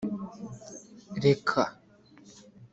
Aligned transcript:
reka 1.23 1.63